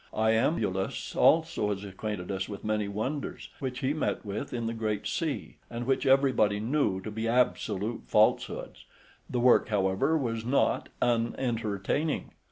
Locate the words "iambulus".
0.15-1.15